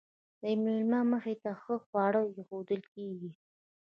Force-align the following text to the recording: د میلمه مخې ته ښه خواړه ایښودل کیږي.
د 0.41 0.43
میلمه 0.63 1.01
مخې 1.11 1.35
ته 1.43 1.51
ښه 1.61 1.75
خواړه 1.85 2.21
ایښودل 2.31 2.81
کیږي. 2.93 3.31